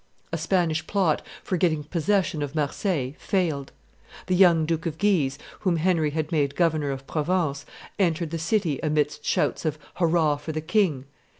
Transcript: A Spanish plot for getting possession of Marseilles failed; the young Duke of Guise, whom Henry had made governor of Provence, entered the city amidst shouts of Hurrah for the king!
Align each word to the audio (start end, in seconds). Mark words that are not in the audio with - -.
A 0.33 0.37
Spanish 0.39 0.87
plot 0.87 1.21
for 1.43 1.57
getting 1.57 1.83
possession 1.83 2.41
of 2.41 2.55
Marseilles 2.55 3.13
failed; 3.19 3.71
the 4.25 4.33
young 4.35 4.65
Duke 4.65 4.87
of 4.87 4.97
Guise, 4.97 5.37
whom 5.59 5.75
Henry 5.77 6.09
had 6.09 6.31
made 6.31 6.55
governor 6.55 6.89
of 6.89 7.05
Provence, 7.05 7.67
entered 7.99 8.31
the 8.31 8.39
city 8.39 8.79
amidst 8.81 9.23
shouts 9.23 9.63
of 9.63 9.77
Hurrah 9.97 10.37
for 10.37 10.53
the 10.53 10.59
king! 10.61 11.05